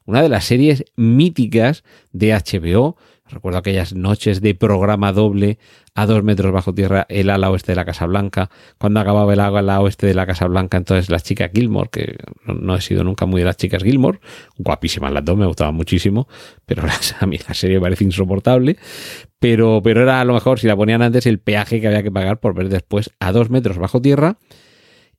una 0.05 0.21
de 0.21 0.29
las 0.29 0.43
series 0.43 0.83
míticas 0.97 1.83
de 2.11 2.33
HBO. 2.33 2.97
Recuerdo 3.33 3.57
aquellas 3.57 3.95
noches 3.95 4.41
de 4.41 4.53
programa 4.53 5.11
doble 5.11 5.57
a 5.95 6.05
dos 6.05 6.23
metros 6.23 6.51
bajo 6.51 6.73
tierra, 6.73 7.07
el 7.09 7.31
ala 7.31 7.49
oeste 7.49 7.71
de 7.71 7.75
la 7.75 7.85
Casa 7.85 8.05
Blanca. 8.05 8.51
Cuando 8.77 8.99
acababa 8.99 9.33
el 9.33 9.39
ala 9.39 9.81
oeste 9.81 10.05
de 10.05 10.13
la 10.13 10.27
Casa 10.27 10.45
Blanca, 10.45 10.77
entonces 10.77 11.09
las 11.09 11.23
chicas 11.23 11.49
Gilmore, 11.51 11.89
que 11.91 12.15
no, 12.45 12.75
he 12.75 12.81
sido 12.81 13.03
nunca 13.03 13.25
muy 13.25 13.41
de 13.41 13.45
las 13.45 13.57
chicas 13.57 13.81
Gilmore, 13.81 14.19
guapísimas 14.57 15.11
las 15.11 15.25
dos, 15.25 15.35
me 15.35 15.47
gustaban 15.47 15.73
muchísimo, 15.73 16.27
pero 16.65 16.83
a 17.19 17.25
mí 17.25 17.39
la 17.47 17.55
serie 17.55 17.77
me 17.77 17.81
parece 17.81 18.03
insoportable. 18.03 18.77
Pero, 19.39 19.81
pero 19.83 20.03
era 20.03 20.21
a 20.21 20.25
lo 20.25 20.33
mejor, 20.33 20.59
si 20.59 20.67
la 20.67 20.75
ponían 20.75 21.01
antes, 21.01 21.25
el 21.25 21.39
peaje 21.39 21.81
que 21.81 21.87
había 21.87 22.03
que 22.03 22.11
pagar 22.11 22.39
por 22.39 22.53
ver 22.53 22.69
después 22.69 23.09
a 23.19 23.31
dos 23.31 23.49
metros 23.49 23.77
bajo 23.77 23.99
tierra, 23.99 24.37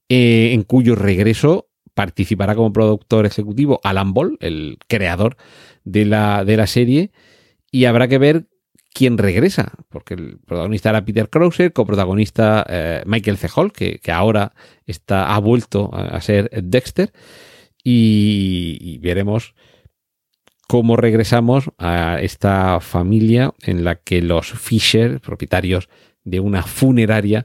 eh, 0.08 0.52
en 0.52 0.62
cuyo 0.62 0.94
regreso 0.94 1.68
participará 1.94 2.54
como 2.54 2.72
productor 2.72 3.26
ejecutivo 3.26 3.80
Alan 3.82 4.14
Ball, 4.14 4.36
el 4.40 4.78
creador 4.88 5.36
de 5.84 6.04
la, 6.04 6.44
de 6.44 6.56
la 6.56 6.66
serie, 6.66 7.10
y 7.74 7.86
habrá 7.86 8.06
que 8.06 8.18
ver 8.18 8.46
quién 8.92 9.18
regresa, 9.18 9.72
porque 9.88 10.14
el 10.14 10.38
protagonista 10.46 10.90
era 10.90 11.04
Peter 11.04 11.28
Krause, 11.28 11.72
coprotagonista 11.72 12.64
eh, 12.68 13.02
Michael 13.04 13.36
C. 13.36 13.48
Hall, 13.52 13.72
que, 13.72 14.00
ahora 14.12 14.52
está, 14.86 15.34
ha 15.34 15.40
vuelto 15.40 15.90
a, 15.92 16.20
ser 16.20 16.48
Dexter, 16.62 17.12
y, 17.82 18.98
veremos 18.98 19.56
cómo 20.68 20.96
regresamos 20.96 21.64
a 21.76 22.20
esta 22.22 22.78
familia 22.78 23.52
en 23.62 23.82
la 23.82 23.96
que 23.96 24.22
los 24.22 24.52
Fisher, 24.52 25.20
propietarios 25.20 25.88
de 26.22 26.38
una 26.38 26.62
funeraria, 26.62 27.44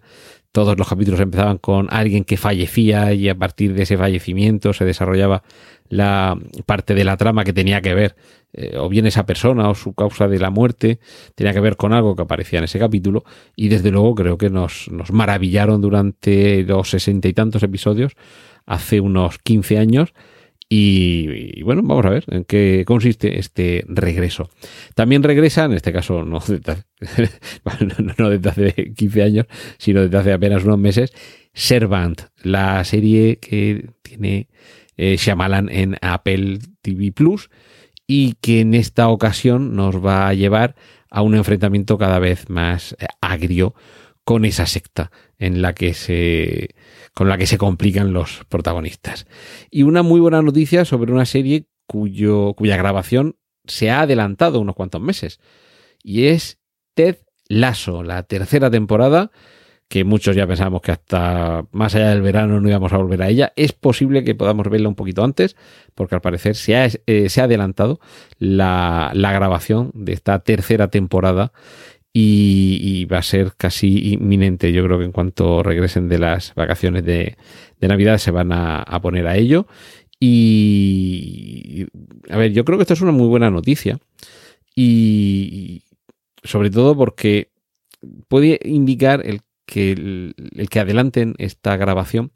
todos 0.52 0.78
los 0.78 0.88
capítulos 0.88 1.20
empezaban 1.20 1.58
con 1.58 1.88
alguien 1.92 2.24
que 2.24 2.38
fallecía 2.38 3.14
y 3.14 3.30
a 3.30 3.36
partir 3.36 3.74
de 3.74 3.84
ese 3.84 3.98
fallecimiento 3.98 4.74
se 4.74 4.86
desarrollaba 4.86 5.44
la 5.90 6.38
parte 6.66 6.94
de 6.94 7.04
la 7.04 7.18
trama 7.18 7.44
que 7.44 7.54
tenía 7.54 7.82
que 7.82 7.94
ver, 7.94 8.16
eh, 8.54 8.78
o 8.78 8.90
bien 8.90 9.06
esa 9.06 9.26
persona 9.26 9.70
o 9.70 9.76
su 9.76 9.94
causa 9.94 10.28
de 10.28 10.40
la 10.40 10.50
muerte, 10.50 11.00
tenía 11.36 11.54
que 11.54 11.60
ver 11.60 11.78
con 11.78 11.94
algo 11.94 12.16
que 12.16 12.22
aparecía 12.22 12.60
en 12.60 12.66
ese 12.66 12.80
capítulo, 12.80 13.24
y 13.56 13.70
desde 13.70 13.92
luego 13.92 14.16
creo 14.16 14.38
que 14.38 14.50
nos, 14.50 14.90
nos 14.92 15.12
maravillaron 15.12 15.82
durante 15.82 16.64
los 16.64 16.90
sesenta 16.90 17.28
y 17.28 17.34
tantos 17.34 17.64
episodios, 17.64 18.14
hace 18.66 19.02
unos 19.02 19.40
15 19.40 19.80
años, 19.80 20.14
y, 20.72 21.64
bueno, 21.64 21.82
vamos 21.84 22.06
a 22.06 22.12
ver 22.12 22.26
en 22.28 22.46
qué 22.46 22.84
consiste 22.86 23.40
este 23.40 23.84
regreso. 23.88 24.52
También 24.94 25.24
regresa, 25.24 25.66
en 25.66 25.74
este 25.74 25.92
caso 25.92 26.24
no 26.24 26.40
desde, 26.40 26.84
no 28.18 28.50
hace 28.50 28.94
15 28.94 29.24
años, 29.24 29.46
sino 29.80 30.02
desde 30.02 30.18
hace 30.18 30.34
apenas 30.34 30.64
unos 30.64 30.78
meses, 30.78 31.12
Servant, 31.54 32.22
la 32.44 32.84
serie 32.84 33.38
que 33.38 33.90
tiene 34.04 34.48
eh, 34.96 35.18
Shyamalan 35.18 35.70
en 35.70 35.98
Apple 36.02 36.60
TV 36.84 37.12
Plus 37.12 37.50
y 38.06 38.34
que 38.34 38.62
en 38.62 38.76
esta 38.76 39.08
ocasión 39.08 39.76
nos 39.76 40.06
va 40.06 40.28
a 40.28 40.36
llevar 40.36 40.76
a 41.10 41.24
un 41.24 41.34
enfrentamiento 41.34 41.98
cada 41.98 42.20
vez 42.20 42.48
más 42.48 42.96
eh, 43.00 43.08
agrio 43.22 43.74
con 44.30 44.46
esa 44.46 44.68
secta 44.68 45.10
en 45.40 45.64
la 45.64 45.74
que 45.74 45.96
se 45.96 46.76
con 47.16 47.30
la 47.30 47.40
que 47.40 47.48
se 47.48 47.58
complican 47.58 48.14
los 48.14 48.46
protagonistas. 48.48 49.26
Y 49.72 49.82
una 49.82 50.04
muy 50.04 50.20
buena 50.20 50.44
noticia 50.44 50.86
sobre 50.86 51.12
una 51.12 51.26
serie 51.26 51.66
cuyo, 51.88 52.54
cuya 52.54 52.78
grabación 52.78 53.38
se 53.66 53.90
ha 53.90 54.02
adelantado 54.02 54.60
unos 54.60 54.76
cuantos 54.76 55.02
meses. 55.02 55.40
Y 56.04 56.26
es 56.26 56.60
Ted 56.94 57.16
Lasso, 57.48 58.04
la 58.04 58.22
tercera 58.22 58.70
temporada, 58.70 59.32
que 59.88 60.04
muchos 60.04 60.36
ya 60.36 60.46
pensábamos 60.46 60.84
que 60.84 60.92
hasta 60.92 61.66
más 61.72 61.96
allá 61.96 62.10
del 62.10 62.22
verano 62.22 62.62
no 62.62 62.70
íbamos 62.70 62.94
a 62.94 62.98
volver 62.98 63.24
a 63.24 63.30
ella. 63.30 63.52
Es 63.56 63.74
posible 63.74 64.24
que 64.24 64.36
podamos 64.36 64.70
verla 64.70 64.90
un 64.90 64.96
poquito 64.96 65.24
antes, 65.24 65.56
porque 65.96 66.14
al 66.14 66.22
parecer 66.22 66.56
se 66.56 66.78
ha, 66.78 66.88
eh, 67.08 67.30
se 67.30 67.42
ha 67.42 67.46
adelantado 67.46 68.00
la, 68.38 69.10
la 69.16 69.34
grabación 69.34 69.90
de 69.96 70.14
esta 70.14 70.38
tercera 70.38 70.90
temporada 70.90 71.52
y, 72.14 73.06
va 73.06 73.20
a 73.20 73.24
ser 73.24 73.54
casi 73.56 74.14
inminente. 74.14 74.72
Yo 74.72 74.84
creo 74.84 75.00
que 75.00 75.06
en 75.06 75.12
cuanto 75.12 75.64
regresen 75.64 76.10
de 76.10 76.20
las 76.20 76.54
vacaciones 76.56 77.06
de, 77.06 77.38
Navidad 77.82 78.18
se 78.18 78.32
van 78.32 78.52
a, 78.52 79.00
poner 79.02 79.28
a 79.28 79.38
ello. 79.38 79.68
Y 80.20 81.86
a 82.30 82.38
ver, 82.38 82.52
yo 82.52 82.66
creo 82.66 82.78
que 82.78 82.84
esto 82.84 82.94
es 82.94 83.02
una 83.02 83.12
muy 83.12 83.28
buena 83.28 83.50
noticia. 83.50 84.00
Y 84.76 85.84
sobre 86.44 86.70
todo 86.70 86.96
porque 86.96 87.52
puede 88.28 88.60
indicar 88.64 89.26
el 89.26 89.42
que, 89.66 89.92
el 89.92 90.70
que 90.70 90.80
adelanten 90.80 91.36
esta 91.38 91.78
grabación 91.78 92.32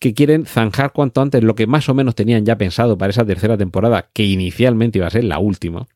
que 0.00 0.14
quieren 0.14 0.46
zanjar 0.46 0.92
cuanto 0.92 1.20
antes 1.20 1.44
lo 1.44 1.54
que 1.54 1.66
más 1.66 1.88
o 1.90 1.94
menos 1.94 2.14
tenían 2.14 2.46
ya 2.46 2.56
pensado 2.56 2.96
para 2.96 3.10
esa 3.10 3.26
tercera 3.26 3.58
temporada, 3.58 4.08
que 4.14 4.24
inicialmente 4.24 4.98
iba 4.98 5.06
a 5.06 5.10
ser 5.10 5.24
la 5.24 5.38
última 5.38 5.86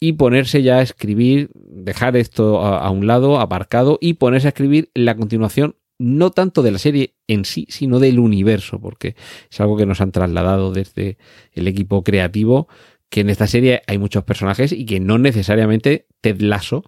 y 0.00 0.12
ponerse 0.12 0.62
ya 0.62 0.78
a 0.78 0.82
escribir, 0.82 1.50
dejar 1.54 2.16
esto 2.16 2.60
a, 2.60 2.90
un 2.90 3.06
lado, 3.06 3.40
aparcado, 3.40 3.98
y 4.00 4.14
ponerse 4.14 4.48
a 4.48 4.50
escribir 4.50 4.90
la 4.94 5.16
continuación 5.16 5.76
no 5.98 6.30
tanto 6.30 6.62
de 6.62 6.70
la 6.70 6.78
serie 6.78 7.14
en 7.26 7.46
sí, 7.46 7.66
sino 7.70 7.98
del 7.98 8.18
universo, 8.18 8.78
porque 8.78 9.16
es 9.50 9.60
algo 9.60 9.78
que 9.78 9.86
nos 9.86 10.02
han 10.02 10.12
trasladado 10.12 10.70
desde 10.70 11.16
el 11.52 11.66
equipo 11.68 12.04
creativo, 12.04 12.68
que 13.08 13.20
en 13.20 13.30
esta 13.30 13.46
serie 13.46 13.82
hay 13.86 13.96
muchos 13.96 14.24
personajes 14.24 14.72
y 14.72 14.84
que 14.84 15.00
no 15.00 15.16
necesariamente 15.16 16.06
Ted 16.20 16.40
Lasso 16.40 16.84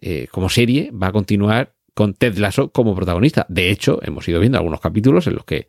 eh, 0.00 0.28
como 0.30 0.48
serie 0.48 0.92
va 0.92 1.08
a 1.08 1.12
continuar 1.12 1.74
con 1.94 2.14
Ted 2.14 2.38
Lasso 2.38 2.70
como 2.70 2.94
protagonista. 2.94 3.44
De 3.48 3.70
hecho, 3.70 3.98
hemos 4.04 4.28
ido 4.28 4.38
viendo 4.38 4.58
algunos 4.58 4.80
capítulos 4.80 5.26
en 5.26 5.34
los 5.34 5.44
que 5.44 5.66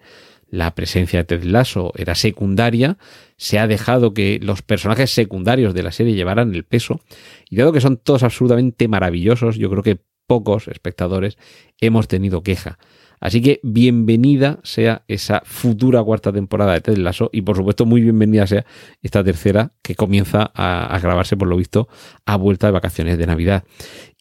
la 0.51 0.73
presencia 0.75 1.19
de 1.19 1.25
Ted 1.25 1.43
Lasso 1.43 1.91
era 1.95 2.15
secundaria, 2.15 2.97
se 3.37 3.59
ha 3.59 3.67
dejado 3.67 4.13
que 4.13 4.39
los 4.41 4.61
personajes 4.61 5.11
secundarios 5.11 5.73
de 5.73 5.83
la 5.83 5.91
serie 5.91 6.15
llevaran 6.15 6.53
el 6.53 6.65
peso, 6.65 7.01
y 7.49 7.55
dado 7.55 7.71
que 7.71 7.81
son 7.81 7.97
todos 7.97 8.23
absolutamente 8.23 8.87
maravillosos, 8.87 9.57
yo 9.57 9.69
creo 9.69 9.83
que 9.83 10.01
pocos 10.27 10.67
espectadores 10.67 11.37
hemos 11.79 12.07
tenido 12.07 12.43
queja. 12.43 12.77
Así 13.19 13.41
que 13.41 13.59
bienvenida 13.63 14.59
sea 14.63 15.03
esa 15.07 15.41
futura 15.43 16.01
cuarta 16.03 16.31
temporada 16.31 16.73
de 16.73 16.81
Ted 16.81 16.97
Lasso 16.97 17.29
y 17.33 17.41
por 17.41 17.57
supuesto 17.57 17.85
muy 17.85 18.01
bienvenida 18.01 18.47
sea 18.47 18.65
esta 19.01 19.23
tercera 19.23 19.73
que 19.81 19.95
comienza 19.95 20.51
a, 20.53 20.85
a, 20.85 20.99
grabarse 20.99 21.35
por 21.35 21.49
lo 21.49 21.57
visto 21.57 21.89
a 22.25 22.37
vuelta 22.37 22.67
de 22.67 22.71
vacaciones 22.71 23.17
de 23.17 23.27
Navidad. 23.27 23.65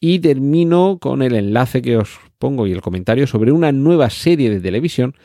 Y 0.01 0.19
termino 0.19 0.97
con 0.99 1.21
el 1.21 1.35
enlace 1.35 1.81
que 1.81 1.95
os 1.95 2.19
pongo 2.39 2.67
y 2.67 2.73
el 2.73 2.81
comentario 2.81 3.25
sobre 3.25 3.53
una 3.53 3.71
nueva 3.71 4.09
serie 4.09 4.49
de 4.49 4.59
televisión 4.59 5.15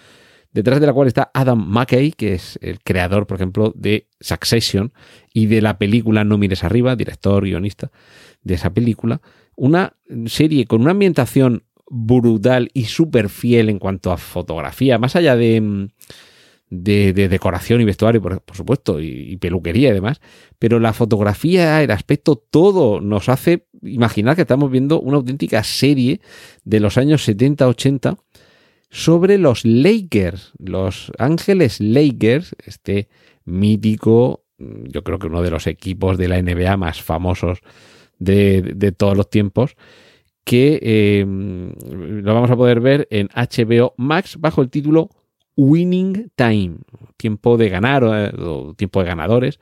detrás 0.55 0.81
de 0.81 0.87
la 0.87 0.93
cual 0.93 1.09
está 1.09 1.31
Adam 1.35 1.63
McKay, 1.69 2.13
que 2.13 2.35
es 2.35 2.59
el 2.63 2.81
creador, 2.81 3.27
por 3.27 3.37
ejemplo, 3.37 3.73
de 3.77 4.09
Succession 4.21 4.93
y 5.35 5.47
de 5.47 5.61
la 5.61 5.77
película 5.77 6.25
No 6.25 6.39
mires 6.39 6.65
arriba, 6.65 6.97
director, 6.97 7.45
guionista 7.45 7.91
de 8.43 8.55
esa 8.55 8.73
película. 8.73 9.21
Una 9.57 9.95
serie 10.27 10.65
con 10.65 10.81
una 10.81 10.93
ambientación 10.93 11.65
brutal 11.91 12.71
y 12.73 12.85
súper 12.85 13.29
fiel 13.29 13.69
en 13.69 13.79
cuanto 13.79 14.11
a 14.13 14.17
fotografía, 14.17 14.99
más 14.99 15.17
allá 15.17 15.37
de, 15.37 15.61
mm, 15.61 15.89
de, 16.71 17.29
decoración 17.29 17.81
y 17.81 17.85
vestuario, 17.85 18.23
por, 18.23 18.43
supuesto, 18.53 19.01
y, 19.01 19.37
peluquería 19.37 19.91
y 19.91 19.93
demás, 19.93 20.21
pero 20.59 20.81
la 20.81 20.93
fotografía, 20.93 21.83
el 21.83 21.91
aspecto, 21.91 22.37
todo 22.37 23.01
nos 23.01 23.29
hace 23.29 23.67
imaginar 23.83 24.35
que 24.35 24.43
estamos 24.43 24.71
viendo 24.71 25.01
una 25.01 25.19
auténtica 25.19 25.63
serie 25.63 26.21
de 26.65 26.81
los 26.81 26.97
años 26.97 27.29
70-80 27.29 28.19
sobre 28.95 29.39
los 29.39 29.65
Lakers, 29.65 30.53
los 30.57 31.11
Ángeles 31.19 31.81
Lakers, 31.81 32.55
este 32.65 33.09
mítico, 33.45 34.45
yo 34.57 35.03
creo 35.03 35.19
que 35.19 35.27
uno 35.27 35.43
de 35.43 35.51
los 35.51 35.67
equipos 35.67 36.17
de 36.17 36.29
la 36.29 36.41
NBA 36.41 36.77
más 36.77 37.03
famosos 37.03 37.59
de, 38.21 38.95
todos 38.97 39.17
los 39.17 39.29
tiempos, 39.29 39.75
que 40.45 40.79
em, 41.21 41.73
lo 42.23 42.35
vamos 42.35 42.53
a 42.53 42.57
poder 42.57 42.79
ver 42.79 43.09
en 43.11 43.29
HBO 43.35 43.95
Max 43.97 44.37
bajo 44.39 44.63
el 44.63 44.71
título 44.71 45.11
Winning 45.57 46.31
Time, 46.37 46.77
tiempo 47.17 47.57
de 47.57 47.71
ganar 47.71 48.05
o, 48.05 48.75
tiempo 48.77 49.01
de 49.01 49.09
ganadores, 49.09 49.59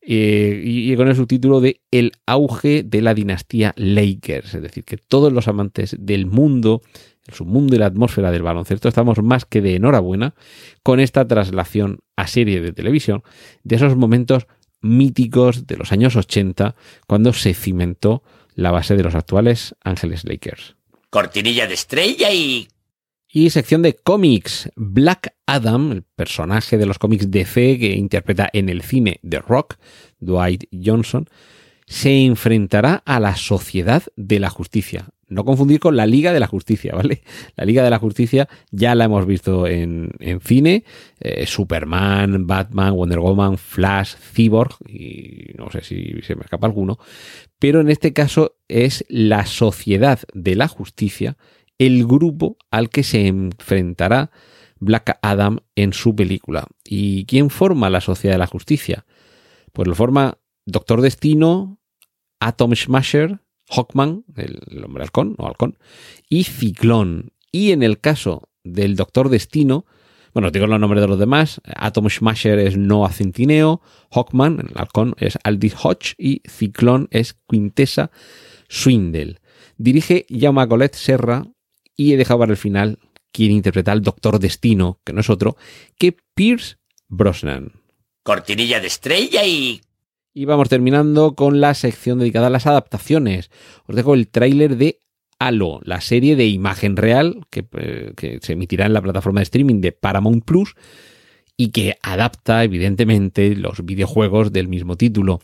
eh, 0.00 0.62
y, 0.64 0.96
con 0.96 1.08
el 1.08 1.14
subtítulo 1.14 1.60
de 1.60 1.82
El 1.90 2.12
auge 2.24 2.84
de 2.84 3.02
la 3.02 3.12
dinastía 3.12 3.74
Lakers, 3.76 4.54
es 4.54 4.62
decir, 4.62 4.84
que 4.84 4.96
todos 4.96 5.30
los 5.30 5.46
amantes 5.46 5.94
del 6.00 6.24
mundo 6.24 6.80
el 7.26 7.34
submundo 7.34 7.74
y 7.74 7.78
la 7.78 7.86
atmósfera 7.86 8.30
del 8.30 8.42
baloncesto, 8.42 8.88
estamos 8.88 9.22
más 9.22 9.44
que 9.44 9.60
de 9.60 9.76
enhorabuena 9.76 10.34
con 10.82 11.00
esta 11.00 11.26
traslación 11.26 12.00
a 12.16 12.26
serie 12.26 12.60
de 12.60 12.72
televisión 12.72 13.22
de 13.62 13.76
esos 13.76 13.96
momentos 13.96 14.46
míticos 14.80 15.66
de 15.66 15.76
los 15.76 15.92
años 15.92 16.16
80 16.16 16.74
cuando 17.06 17.32
se 17.32 17.54
cimentó 17.54 18.22
la 18.54 18.70
base 18.70 18.96
de 18.96 19.04
los 19.04 19.14
actuales 19.14 19.74
Ángeles 19.82 20.24
Lakers. 20.24 20.76
Cortinilla 21.10 21.66
de 21.66 21.74
estrella 21.74 22.32
y... 22.32 22.68
Y 23.34 23.48
sección 23.48 23.80
de 23.80 23.94
cómics. 23.94 24.70
Black 24.76 25.34
Adam, 25.46 25.92
el 25.92 26.02
personaje 26.02 26.76
de 26.76 26.84
los 26.84 26.98
cómics 26.98 27.30
DC 27.30 27.78
que 27.78 27.94
interpreta 27.94 28.50
en 28.52 28.68
el 28.68 28.82
cine 28.82 29.20
The 29.26 29.38
Rock, 29.38 29.76
Dwight 30.20 30.64
Johnson, 30.70 31.30
se 31.86 32.24
enfrentará 32.24 33.02
a 33.06 33.20
la 33.20 33.36
sociedad 33.36 34.02
de 34.16 34.38
la 34.38 34.50
justicia 34.50 35.08
no 35.32 35.44
confundir 35.44 35.80
con 35.80 35.96
la 35.96 36.06
Liga 36.06 36.32
de 36.32 36.40
la 36.40 36.46
Justicia, 36.46 36.94
¿vale? 36.96 37.22
La 37.56 37.64
Liga 37.64 37.82
de 37.82 37.90
la 37.90 37.98
Justicia 37.98 38.48
ya 38.70 38.94
la 38.94 39.04
hemos 39.04 39.26
visto 39.26 39.66
en, 39.66 40.12
cine. 40.42 40.84
Eh, 41.20 41.46
Superman, 41.46 42.46
Batman, 42.46 42.94
Wonder 42.94 43.20
Woman, 43.20 43.58
Flash, 43.58 44.14
Cyborg, 44.16 44.76
y 44.88 45.52
no 45.56 45.70
sé 45.70 45.82
si 45.82 46.20
se 46.22 46.34
me 46.34 46.42
escapa 46.42 46.66
alguno. 46.66 46.98
Pero 47.58 47.80
en 47.80 47.90
este 47.90 48.12
caso 48.12 48.56
es 48.68 49.04
la 49.08 49.46
Sociedad 49.46 50.20
de 50.34 50.56
la 50.56 50.68
Justicia, 50.68 51.36
el 51.78 52.06
grupo 52.06 52.56
al 52.70 52.90
que 52.90 53.02
se 53.02 53.26
enfrentará 53.26 54.30
Black 54.78 55.18
Adam 55.22 55.60
en 55.76 55.92
su 55.92 56.14
película. 56.14 56.66
¿Y 56.84 57.24
quién 57.26 57.50
forma 57.50 57.90
la 57.90 58.00
Sociedad 58.00 58.34
de 58.34 58.38
la 58.38 58.46
Justicia? 58.46 59.06
Pues 59.72 59.88
lo 59.88 59.94
forma 59.94 60.38
Doctor 60.66 61.00
Destino, 61.00 61.78
Atom 62.40 62.74
Smasher, 62.74 63.40
Hawkman, 63.74 64.24
el 64.36 64.84
hombre 64.84 65.04
halcón 65.04 65.34
o 65.38 65.46
halcón, 65.46 65.78
y 66.28 66.44
Ciclón. 66.44 67.32
Y 67.50 67.72
en 67.72 67.82
el 67.82 68.00
caso 68.00 68.48
del 68.64 68.96
Doctor 68.96 69.28
Destino, 69.28 69.86
bueno, 70.34 70.50
digo 70.50 70.66
los 70.66 70.80
nombres 70.80 71.02
de 71.02 71.08
los 71.08 71.18
demás, 71.18 71.60
Atom 71.76 72.08
Smasher 72.08 72.58
es 72.58 72.78
Noah 72.78 73.12
Centineo, 73.12 73.82
Hawkman, 74.10 74.66
el 74.70 74.78
halcón, 74.78 75.14
es 75.18 75.38
Aldis 75.44 75.74
Hodge 75.82 76.14
y 76.16 76.40
Ciclón 76.48 77.08
es 77.10 77.36
Quintessa 77.48 78.10
Swindle. 78.68 79.40
Dirige 79.76 80.24
Jaume 80.30 80.66
Colette 80.68 80.94
Serra 80.94 81.44
y 81.96 82.14
he 82.14 82.16
dejado 82.16 82.40
para 82.40 82.52
el 82.52 82.56
final 82.56 82.98
quien 83.30 83.52
interpreta 83.52 83.92
al 83.92 84.02
Doctor 84.02 84.38
Destino, 84.38 85.00
que 85.04 85.12
no 85.12 85.20
es 85.20 85.28
otro, 85.28 85.56
que 85.98 86.16
Pierce 86.34 86.76
Brosnan. 87.08 87.72
Cortinilla 88.22 88.80
de 88.80 88.86
estrella 88.86 89.44
y 89.44 89.82
y 90.34 90.44
vamos 90.44 90.68
terminando 90.68 91.34
con 91.34 91.60
la 91.60 91.74
sección 91.74 92.18
dedicada 92.18 92.46
a 92.46 92.50
las 92.50 92.66
adaptaciones. 92.66 93.50
Os 93.86 93.96
dejo 93.96 94.14
el 94.14 94.28
tráiler 94.28 94.76
de 94.76 94.98
Halo, 95.38 95.80
la 95.84 96.00
serie 96.00 96.36
de 96.36 96.46
imagen 96.46 96.96
real 96.96 97.46
eh, 97.52 98.12
que, 98.16 98.38
se 98.40 98.52
emitirá 98.52 98.86
en 98.86 98.92
la 98.92 99.02
plataforma 99.02 99.40
de 99.40 99.44
streaming 99.44 99.80
de 99.80 99.92
Paramount 99.92 100.44
Plus 100.44 100.74
y 101.56 101.70
que 101.70 101.96
adapta 102.02 102.64
evidentemente 102.64 103.54
los 103.56 103.84
videojuegos 103.84 104.52
del 104.52 104.68
mismo 104.68 104.96
título. 104.96 105.40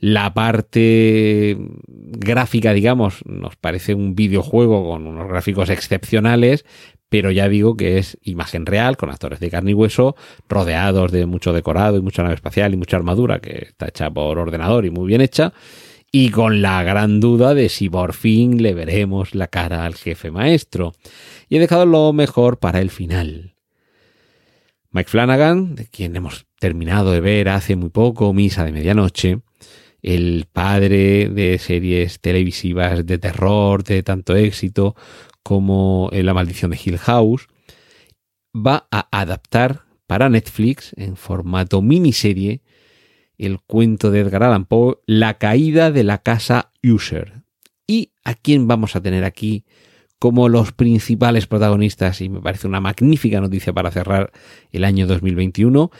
La 0.00 0.32
parte 0.32 1.58
gráfica, 1.86 2.72
digamos, 2.72 3.22
nos 3.26 3.56
parece 3.56 3.94
un 3.94 4.14
videojuego 4.14 4.90
con 4.90 5.06
unos 5.06 5.28
gráficos 5.28 5.68
excepcionales, 5.68 6.64
pero 7.10 7.30
ya 7.30 7.48
digo 7.50 7.76
que 7.76 7.98
es 7.98 8.16
imagen 8.22 8.64
real, 8.64 8.96
con 8.96 9.10
actores 9.10 9.40
de 9.40 9.50
carne 9.50 9.72
y 9.72 9.74
hueso, 9.74 10.16
rodeados 10.48 11.12
de 11.12 11.26
mucho 11.26 11.52
decorado 11.52 11.98
y 11.98 12.02
mucha 12.02 12.22
nave 12.22 12.36
espacial 12.36 12.72
y 12.72 12.78
mucha 12.78 12.96
armadura 12.96 13.40
que 13.40 13.66
está 13.66 13.88
hecha 13.88 14.10
por 14.10 14.38
ordenador 14.38 14.86
y 14.86 14.90
muy 14.90 15.06
bien 15.06 15.20
hecha, 15.20 15.52
y 16.10 16.30
con 16.30 16.62
la 16.62 16.82
gran 16.82 17.20
duda 17.20 17.52
de 17.52 17.68
si 17.68 17.90
por 17.90 18.14
fin 18.14 18.62
le 18.62 18.72
veremos 18.72 19.34
la 19.34 19.48
cara 19.48 19.84
al 19.84 19.96
jefe 19.96 20.30
maestro. 20.30 20.92
Y 21.48 21.56
he 21.56 21.60
dejado 21.60 21.84
lo 21.84 22.12
mejor 22.12 22.58
para 22.58 22.80
el 22.80 22.90
final. 22.90 23.54
Mike 24.92 25.10
Flanagan, 25.10 25.74
de 25.76 25.86
quien 25.86 26.16
hemos 26.16 26.46
terminado 26.58 27.12
de 27.12 27.20
ver 27.20 27.48
hace 27.48 27.76
muy 27.76 27.90
poco 27.90 28.32
Misa 28.32 28.64
de 28.64 28.72
Medianoche, 28.72 29.40
el 30.02 30.46
padre 30.52 31.28
de 31.28 31.58
series 31.58 32.20
televisivas 32.20 33.04
de 33.06 33.18
terror 33.18 33.84
de 33.84 34.02
tanto 34.02 34.36
éxito 34.36 34.94
como 35.42 36.10
La 36.12 36.34
maldición 36.34 36.70
de 36.70 36.80
Hill 36.82 36.98
House, 36.98 37.48
va 38.54 38.86
a 38.90 39.08
adaptar 39.10 39.84
para 40.06 40.28
Netflix 40.28 40.92
en 40.96 41.16
formato 41.16 41.82
miniserie 41.82 42.62
el 43.38 43.60
cuento 43.60 44.10
de 44.10 44.20
Edgar 44.20 44.42
Allan 44.42 44.66
Poe, 44.66 44.98
La 45.06 45.38
caída 45.38 45.90
de 45.90 46.04
la 46.04 46.18
casa 46.18 46.72
User. 46.82 47.42
¿Y 47.86 48.12
a 48.22 48.34
quién 48.34 48.68
vamos 48.68 48.96
a 48.96 49.00
tener 49.00 49.24
aquí 49.24 49.64
como 50.18 50.48
los 50.48 50.72
principales 50.72 51.46
protagonistas? 51.46 52.20
Y 52.20 52.28
me 52.28 52.40
parece 52.40 52.66
una 52.66 52.80
magnífica 52.80 53.40
noticia 53.40 53.72
para 53.72 53.90
cerrar 53.90 54.30
el 54.72 54.84
año 54.84 55.06
2021. 55.06 55.90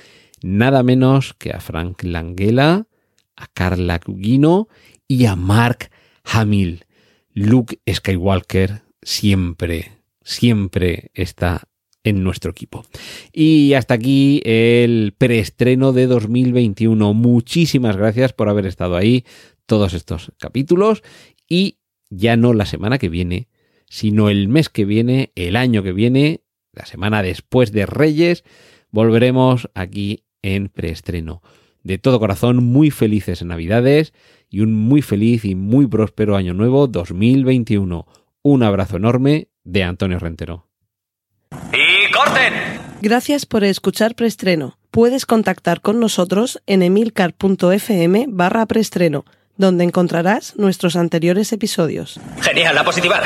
Nada 0.42 0.82
menos 0.82 1.34
que 1.34 1.52
a 1.52 1.60
Frank 1.60 2.02
Langella, 2.02 2.86
a 3.40 3.46
Carla 3.48 3.98
Cugino 3.98 4.68
y 5.08 5.24
a 5.24 5.34
Mark 5.34 5.90
Hamill. 6.24 6.84
Luke 7.32 7.80
Skywalker 7.90 8.82
siempre, 9.02 9.92
siempre 10.22 11.10
está 11.14 11.68
en 12.04 12.22
nuestro 12.22 12.50
equipo. 12.50 12.84
Y 13.32 13.72
hasta 13.74 13.94
aquí 13.94 14.42
el 14.44 15.14
preestreno 15.16 15.92
de 15.92 16.06
2021. 16.06 17.14
Muchísimas 17.14 17.96
gracias 17.96 18.32
por 18.32 18.48
haber 18.48 18.66
estado 18.66 18.96
ahí 18.96 19.24
todos 19.66 19.94
estos 19.94 20.32
capítulos 20.38 21.02
y 21.48 21.78
ya 22.10 22.36
no 22.36 22.52
la 22.52 22.66
semana 22.66 22.98
que 22.98 23.08
viene, 23.08 23.48
sino 23.88 24.28
el 24.28 24.48
mes 24.48 24.68
que 24.68 24.84
viene, 24.84 25.32
el 25.34 25.56
año 25.56 25.82
que 25.82 25.92
viene, 25.92 26.42
la 26.72 26.86
semana 26.86 27.22
después 27.22 27.72
de 27.72 27.86
Reyes, 27.86 28.44
volveremos 28.90 29.68
aquí 29.74 30.24
en 30.42 30.68
preestreno. 30.68 31.42
De 31.82 31.98
todo 31.98 32.18
corazón, 32.20 32.64
muy 32.64 32.90
felices 32.90 33.42
Navidades 33.42 34.12
y 34.48 34.60
un 34.60 34.74
muy 34.74 35.02
feliz 35.02 35.44
y 35.44 35.54
muy 35.54 35.86
próspero 35.86 36.36
año 36.36 36.54
nuevo 36.54 36.86
2021. 36.86 38.06
Un 38.42 38.62
abrazo 38.62 38.96
enorme 38.96 39.48
de 39.64 39.84
Antonio 39.84 40.18
Rentero. 40.18 40.66
¡Y 41.72 42.12
corten! 42.12 42.52
Gracias 43.02 43.46
por 43.46 43.64
escuchar 43.64 44.14
Preestreno. 44.14 44.78
Puedes 44.90 45.24
contactar 45.24 45.80
con 45.80 46.00
nosotros 46.00 46.60
en 46.66 46.82
emilcar.fm 46.82 48.26
barra 48.28 48.66
preestreno, 48.66 49.24
donde 49.56 49.84
encontrarás 49.84 50.56
nuestros 50.56 50.96
anteriores 50.96 51.52
episodios. 51.52 52.20
Genial, 52.40 52.74
la 52.74 52.84
positiva. 52.84 53.22